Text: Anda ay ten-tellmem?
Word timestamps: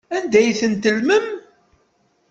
Anda 0.15 0.37
ay 0.39 0.51
ten-tellmem? 0.59 1.27